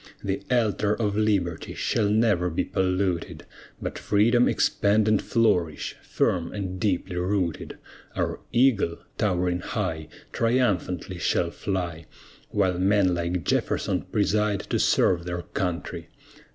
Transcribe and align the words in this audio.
The 0.23 0.41
altar 0.49 0.95
of 0.95 1.15
Liberty 1.15 1.75
shall 1.75 2.09
never 2.09 2.49
be 2.49 2.63
polluted, 2.63 3.45
But 3.79 3.99
freedom 3.99 4.47
expand 4.47 5.07
and 5.07 5.21
flourish, 5.21 5.95
firm 6.01 6.51
and 6.51 6.79
deeply 6.79 7.17
rooted. 7.17 7.77
Our 8.15 8.39
eagle, 8.51 8.97
towering 9.19 9.59
high, 9.59 10.07
Triumphantly 10.33 11.19
shall 11.19 11.51
fly, 11.51 12.07
While 12.49 12.79
men 12.79 13.13
like 13.13 13.43
JEFFERSON 13.43 14.07
preside 14.11 14.61
to 14.71 14.79
serve 14.79 15.25
their 15.25 15.43
country! 15.43 16.09